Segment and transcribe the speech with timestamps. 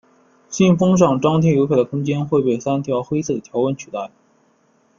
[0.49, 4.09] 信封上张贴邮票的空间会被三条黑色的条纹取代。